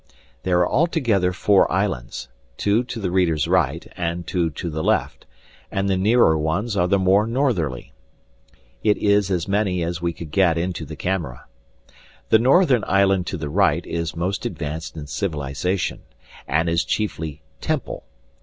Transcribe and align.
There 0.41 0.57
are 0.61 0.67
altogether 0.67 1.31
four 1.31 1.71
islands, 1.71 2.27
two 2.57 2.83
to 2.85 2.99
the 2.99 3.11
reader's 3.11 3.47
right 3.47 3.85
and 3.95 4.25
two 4.25 4.49
to 4.49 4.69
the 4.71 4.83
left, 4.83 5.27
and 5.71 5.87
the 5.87 5.95
nearer 5.95 6.35
ones 6.39 6.75
are 6.75 6.87
the 6.87 6.97
more 6.97 7.27
northerly; 7.27 7.93
it 8.83 8.97
is 8.97 9.29
as 9.29 9.47
many 9.47 9.83
as 9.83 10.01
we 10.01 10.11
could 10.11 10.31
get 10.31 10.57
into 10.57 10.85
the 10.87 10.95
camera. 10.95 11.45
The 12.29 12.39
northern 12.39 12.83
island 12.87 13.27
to 13.27 13.37
the 13.37 13.49
right 13.49 13.85
is 13.85 14.15
most 14.15 14.43
advanced 14.43 14.97
in 14.97 15.05
civilization, 15.05 15.99
and 16.47 16.67
is 16.67 16.83
chiefly 16.83 17.43
temple. 17.61 18.05